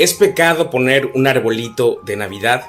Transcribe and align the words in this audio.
¿Es 0.00 0.14
pecado 0.14 0.70
poner 0.70 1.10
un 1.12 1.26
arbolito 1.26 2.00
de 2.06 2.16
Navidad? 2.16 2.64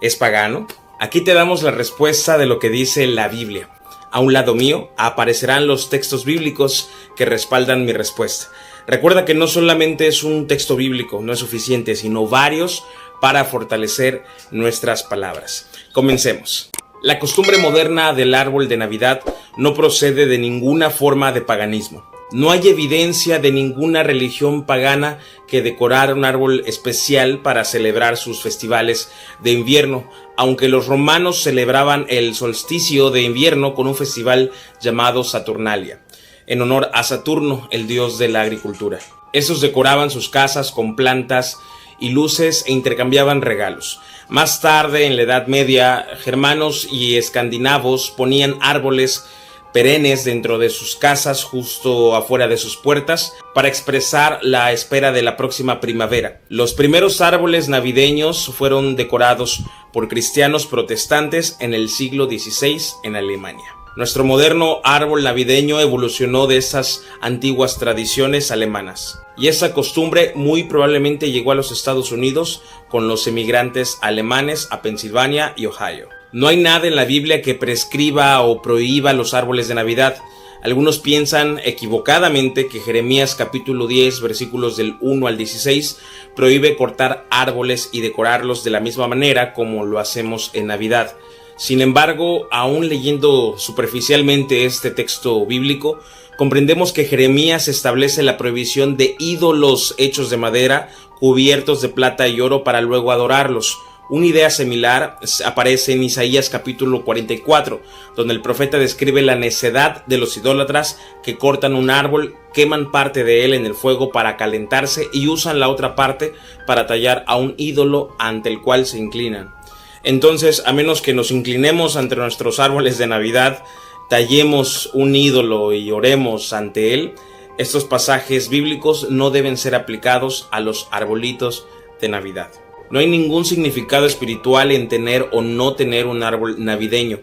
¿Es 0.00 0.14
pagano? 0.14 0.68
Aquí 1.00 1.20
te 1.20 1.34
damos 1.34 1.64
la 1.64 1.72
respuesta 1.72 2.38
de 2.38 2.46
lo 2.46 2.60
que 2.60 2.70
dice 2.70 3.08
la 3.08 3.26
Biblia. 3.26 3.68
A 4.12 4.20
un 4.20 4.32
lado 4.32 4.54
mío 4.54 4.92
aparecerán 4.96 5.66
los 5.66 5.90
textos 5.90 6.24
bíblicos 6.24 6.88
que 7.16 7.24
respaldan 7.24 7.86
mi 7.86 7.92
respuesta. 7.92 8.52
Recuerda 8.86 9.24
que 9.24 9.34
no 9.34 9.48
solamente 9.48 10.06
es 10.06 10.22
un 10.22 10.46
texto 10.46 10.76
bíblico, 10.76 11.18
no 11.20 11.32
es 11.32 11.40
suficiente, 11.40 11.96
sino 11.96 12.28
varios 12.28 12.84
para 13.20 13.44
fortalecer 13.44 14.22
nuestras 14.52 15.02
palabras. 15.02 15.68
Comencemos. 15.90 16.70
La 17.02 17.18
costumbre 17.18 17.58
moderna 17.58 18.12
del 18.12 18.32
árbol 18.32 18.68
de 18.68 18.76
Navidad 18.76 19.22
no 19.56 19.74
procede 19.74 20.26
de 20.26 20.38
ninguna 20.38 20.90
forma 20.90 21.32
de 21.32 21.40
paganismo. 21.40 22.09
No 22.32 22.52
hay 22.52 22.68
evidencia 22.68 23.40
de 23.40 23.50
ninguna 23.50 24.04
religión 24.04 24.64
pagana 24.64 25.18
que 25.48 25.62
decorara 25.62 26.14
un 26.14 26.24
árbol 26.24 26.62
especial 26.64 27.42
para 27.42 27.64
celebrar 27.64 28.16
sus 28.16 28.40
festivales 28.40 29.10
de 29.40 29.50
invierno, 29.50 30.08
aunque 30.36 30.68
los 30.68 30.86
romanos 30.86 31.42
celebraban 31.42 32.06
el 32.08 32.36
solsticio 32.36 33.10
de 33.10 33.22
invierno 33.22 33.74
con 33.74 33.88
un 33.88 33.96
festival 33.96 34.52
llamado 34.80 35.24
Saturnalia, 35.24 36.02
en 36.46 36.62
honor 36.62 36.88
a 36.94 37.02
Saturno, 37.02 37.66
el 37.72 37.88
dios 37.88 38.16
de 38.18 38.28
la 38.28 38.42
agricultura. 38.42 39.00
Esos 39.32 39.60
decoraban 39.60 40.10
sus 40.10 40.28
casas 40.28 40.70
con 40.70 40.94
plantas 40.94 41.58
y 41.98 42.10
luces 42.10 42.64
e 42.66 42.72
intercambiaban 42.72 43.42
regalos. 43.42 44.00
Más 44.28 44.60
tarde, 44.60 45.06
en 45.06 45.16
la 45.16 45.22
Edad 45.22 45.48
Media, 45.48 46.06
germanos 46.22 46.86
y 46.90 47.16
escandinavos 47.16 48.12
ponían 48.16 48.56
árboles 48.60 49.26
perennes 49.72 50.24
dentro 50.24 50.58
de 50.58 50.70
sus 50.70 50.96
casas 50.96 51.44
justo 51.44 52.16
afuera 52.16 52.48
de 52.48 52.56
sus 52.56 52.76
puertas 52.76 53.34
para 53.54 53.68
expresar 53.68 54.38
la 54.42 54.72
espera 54.72 55.12
de 55.12 55.22
la 55.22 55.36
próxima 55.36 55.80
primavera. 55.80 56.40
Los 56.48 56.74
primeros 56.74 57.20
árboles 57.20 57.68
navideños 57.68 58.46
fueron 58.54 58.96
decorados 58.96 59.62
por 59.92 60.08
cristianos 60.08 60.66
protestantes 60.66 61.56
en 61.60 61.74
el 61.74 61.88
siglo 61.88 62.26
XVI 62.26 62.80
en 63.04 63.16
Alemania. 63.16 63.76
Nuestro 63.96 64.22
moderno 64.22 64.80
árbol 64.84 65.24
navideño 65.24 65.80
evolucionó 65.80 66.46
de 66.46 66.56
esas 66.56 67.02
antiguas 67.20 67.76
tradiciones 67.78 68.52
alemanas 68.52 69.20
y 69.36 69.48
esa 69.48 69.74
costumbre 69.74 70.32
muy 70.36 70.64
probablemente 70.64 71.32
llegó 71.32 71.50
a 71.50 71.56
los 71.56 71.72
Estados 71.72 72.12
Unidos 72.12 72.62
con 72.88 73.08
los 73.08 73.26
emigrantes 73.26 73.98
alemanes 74.00 74.68
a 74.70 74.80
Pensilvania 74.80 75.54
y 75.56 75.66
Ohio. 75.66 76.08
No 76.32 76.46
hay 76.46 76.58
nada 76.58 76.86
en 76.86 76.94
la 76.94 77.04
Biblia 77.04 77.42
que 77.42 77.56
prescriba 77.56 78.40
o 78.42 78.62
prohíba 78.62 79.12
los 79.12 79.34
árboles 79.34 79.66
de 79.66 79.74
Navidad. 79.74 80.16
Algunos 80.62 81.00
piensan 81.00 81.58
equivocadamente 81.64 82.68
que 82.68 82.78
Jeremías 82.78 83.34
capítulo 83.34 83.88
10 83.88 84.20
versículos 84.20 84.76
del 84.76 84.96
1 85.00 85.26
al 85.26 85.36
16 85.36 85.98
prohíbe 86.36 86.76
cortar 86.76 87.26
árboles 87.30 87.88
y 87.92 88.00
decorarlos 88.00 88.62
de 88.62 88.70
la 88.70 88.78
misma 88.78 89.08
manera 89.08 89.54
como 89.54 89.84
lo 89.84 89.98
hacemos 89.98 90.50
en 90.52 90.68
Navidad. 90.68 91.16
Sin 91.56 91.80
embargo, 91.80 92.46
aún 92.52 92.88
leyendo 92.88 93.58
superficialmente 93.58 94.66
este 94.66 94.92
texto 94.92 95.44
bíblico, 95.46 95.98
comprendemos 96.38 96.92
que 96.92 97.06
Jeremías 97.06 97.66
establece 97.66 98.22
la 98.22 98.38
prohibición 98.38 98.96
de 98.96 99.16
ídolos 99.18 99.96
hechos 99.98 100.30
de 100.30 100.36
madera 100.36 100.90
cubiertos 101.18 101.82
de 101.82 101.88
plata 101.88 102.28
y 102.28 102.40
oro 102.40 102.62
para 102.62 102.80
luego 102.80 103.10
adorarlos. 103.10 103.78
Una 104.10 104.26
idea 104.26 104.50
similar 104.50 105.18
aparece 105.44 105.92
en 105.92 106.02
Isaías 106.02 106.50
capítulo 106.50 107.04
44, 107.04 107.80
donde 108.16 108.34
el 108.34 108.42
profeta 108.42 108.76
describe 108.76 109.22
la 109.22 109.36
necedad 109.36 110.04
de 110.06 110.18
los 110.18 110.36
idólatras 110.36 110.98
que 111.22 111.38
cortan 111.38 111.76
un 111.76 111.90
árbol, 111.90 112.34
queman 112.52 112.90
parte 112.90 113.22
de 113.22 113.44
él 113.44 113.54
en 113.54 113.66
el 113.66 113.74
fuego 113.74 114.10
para 114.10 114.36
calentarse 114.36 115.06
y 115.12 115.28
usan 115.28 115.60
la 115.60 115.68
otra 115.68 115.94
parte 115.94 116.34
para 116.66 116.88
tallar 116.88 117.22
a 117.28 117.36
un 117.36 117.54
ídolo 117.56 118.16
ante 118.18 118.48
el 118.48 118.60
cual 118.60 118.84
se 118.84 118.98
inclinan. 118.98 119.54
Entonces, 120.02 120.64
a 120.66 120.72
menos 120.72 121.02
que 121.02 121.14
nos 121.14 121.30
inclinemos 121.30 121.94
ante 121.94 122.16
nuestros 122.16 122.58
árboles 122.58 122.98
de 122.98 123.06
Navidad, 123.06 123.62
tallemos 124.08 124.90
un 124.92 125.14
ídolo 125.14 125.72
y 125.72 125.92
oremos 125.92 126.52
ante 126.52 126.94
él, 126.94 127.14
estos 127.58 127.84
pasajes 127.84 128.48
bíblicos 128.48 129.08
no 129.08 129.30
deben 129.30 129.56
ser 129.56 129.76
aplicados 129.76 130.48
a 130.50 130.58
los 130.58 130.88
arbolitos 130.90 131.68
de 132.00 132.08
Navidad. 132.08 132.50
No 132.90 132.98
hay 132.98 133.06
ningún 133.06 133.44
significado 133.44 134.06
espiritual 134.06 134.72
en 134.72 134.88
tener 134.88 135.28
o 135.32 135.42
no 135.42 135.74
tener 135.74 136.06
un 136.06 136.22
árbol 136.22 136.56
navideño. 136.64 137.20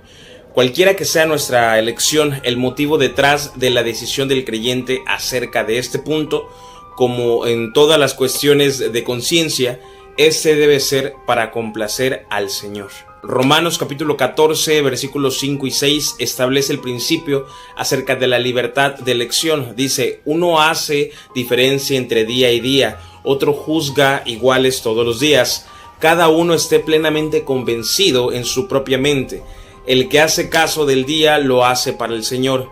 Cualquiera 0.53 0.95
que 0.95 1.05
sea 1.05 1.25
nuestra 1.25 1.77
elección, 1.77 2.39
el 2.43 2.57
motivo 2.57 2.97
detrás 2.97 3.59
de 3.59 3.69
la 3.69 3.83
decisión 3.83 4.27
del 4.27 4.45
creyente 4.45 5.03
acerca 5.05 5.63
de 5.63 5.77
este 5.77 5.99
punto, 5.99 6.49
como 6.95 7.45
en 7.45 7.73
todas 7.73 7.99
las 7.99 8.13
cuestiones 8.13 8.91
de 8.91 9.03
conciencia, 9.03 9.79
ese 10.17 10.55
debe 10.55 10.79
ser 10.79 11.13
para 11.27 11.51
complacer 11.51 12.25
al 12.29 12.49
Señor. 12.49 12.89
Romanos 13.21 13.77
capítulo 13.77 14.15
14 14.15 14.81
versículos 14.81 15.37
5 15.39 15.67
y 15.67 15.71
6 15.71 16.15
establece 16.19 16.71
el 16.71 16.79
principio 16.79 17.45
acerca 17.75 18.15
de 18.15 18.27
la 18.27 18.39
libertad 18.39 18.95
de 18.95 19.11
elección. 19.11 19.75
Dice, 19.75 20.21
uno 20.25 20.61
hace 20.61 21.11
diferencia 21.35 21.97
entre 21.97 22.25
día 22.25 22.51
y 22.51 22.61
día, 22.61 22.99
otro 23.27 23.53
juzga 23.53 24.23
iguales 24.25 24.81
todos 24.81 25.05
los 25.05 25.19
días. 25.19 25.67
Cada 25.99 26.29
uno 26.29 26.53
esté 26.53 26.79
plenamente 26.79 27.43
convencido 27.43 28.31
en 28.31 28.45
su 28.45 28.67
propia 28.67 28.97
mente. 28.97 29.43
El 29.85 30.09
que 30.09 30.21
hace 30.21 30.49
caso 30.49 30.85
del 30.85 31.05
día 31.05 31.37
lo 31.37 31.65
hace 31.65 31.93
para 31.93 32.13
el 32.13 32.23
Señor. 32.23 32.69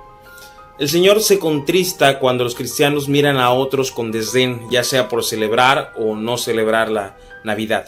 El 0.80 0.90
Señor 0.90 1.22
se 1.22 1.40
contrista 1.40 2.20
cuando 2.20 2.44
los 2.44 2.56
cristianos 2.56 3.08
miran 3.08 3.38
a 3.38 3.52
otros 3.52 3.92
con 3.92 4.12
desdén, 4.12 4.62
ya 4.70 4.84
sea 4.84 5.08
por 5.08 5.24
celebrar 5.24 5.94
o 5.98 6.16
no 6.16 6.38
celebrar 6.38 6.90
la 6.90 7.18
Navidad. 7.44 7.88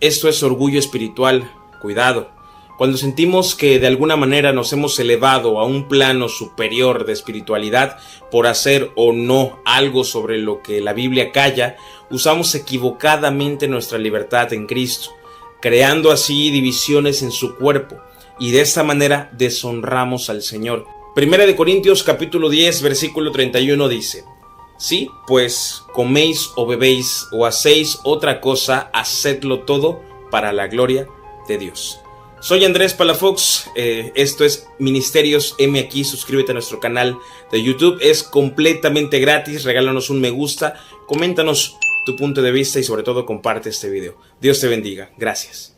Esto 0.00 0.28
es 0.28 0.42
orgullo 0.42 0.78
espiritual, 0.78 1.50
cuidado. 1.80 2.30
Cuando 2.78 2.96
sentimos 2.96 3.56
que 3.56 3.80
de 3.80 3.88
alguna 3.88 4.14
manera 4.14 4.52
nos 4.52 4.72
hemos 4.72 5.00
elevado 5.00 5.58
a 5.58 5.64
un 5.64 5.88
plano 5.88 6.28
superior 6.28 7.06
de 7.06 7.12
espiritualidad 7.12 7.98
por 8.30 8.46
hacer 8.46 8.92
o 8.94 9.12
no 9.12 9.58
algo 9.64 10.04
sobre 10.04 10.38
lo 10.38 10.62
que 10.62 10.80
la 10.80 10.92
Biblia 10.92 11.32
calla, 11.32 11.76
usamos 12.08 12.54
equivocadamente 12.54 13.66
nuestra 13.66 13.98
libertad 13.98 14.52
en 14.52 14.68
Cristo, 14.68 15.10
creando 15.60 16.12
así 16.12 16.52
divisiones 16.52 17.20
en 17.22 17.32
su 17.32 17.56
cuerpo, 17.56 17.96
y 18.38 18.52
de 18.52 18.60
esta 18.60 18.84
manera 18.84 19.28
deshonramos 19.32 20.30
al 20.30 20.42
Señor. 20.42 20.86
Primera 21.16 21.46
de 21.46 21.56
Corintios 21.56 22.04
capítulo 22.04 22.48
10 22.48 22.82
versículo 22.82 23.32
31 23.32 23.88
dice, 23.88 24.22
Sí, 24.76 25.10
pues 25.26 25.82
coméis 25.92 26.52
o 26.54 26.64
bebéis 26.64 27.26
o 27.32 27.44
hacéis 27.44 27.98
otra 28.04 28.40
cosa, 28.40 28.88
hacedlo 28.94 29.62
todo 29.64 30.00
para 30.30 30.52
la 30.52 30.68
gloria 30.68 31.08
de 31.48 31.58
Dios. 31.58 31.98
Soy 32.40 32.64
Andrés 32.64 32.94
Palafox, 32.94 33.68
eh, 33.74 34.12
esto 34.14 34.44
es 34.44 34.68
Ministerios 34.78 35.56
M 35.58 35.78
aquí, 35.80 36.04
suscríbete 36.04 36.52
a 36.52 36.54
nuestro 36.54 36.78
canal 36.78 37.18
de 37.50 37.62
YouTube, 37.62 37.98
es 38.00 38.22
completamente 38.22 39.18
gratis, 39.18 39.64
regálanos 39.64 40.08
un 40.08 40.20
me 40.20 40.30
gusta, 40.30 40.74
coméntanos 41.08 41.76
tu 42.06 42.14
punto 42.14 42.40
de 42.40 42.52
vista 42.52 42.78
y 42.78 42.84
sobre 42.84 43.02
todo 43.02 43.26
comparte 43.26 43.70
este 43.70 43.90
video. 43.90 44.16
Dios 44.40 44.60
te 44.60 44.68
bendiga, 44.68 45.10
gracias. 45.18 45.74